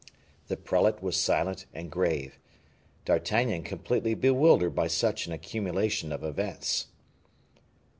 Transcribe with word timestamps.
The 0.47 0.57
prelate 0.57 1.03
was 1.03 1.15
silent 1.15 1.67
and 1.75 1.91
grave; 1.91 2.39
D'Artagnan 3.05 3.61
completely 3.61 4.15
bewildered 4.15 4.73
by 4.73 4.87
such 4.87 5.27
an 5.27 5.31
accumulation 5.31 6.11
of 6.11 6.23
events. 6.23 6.87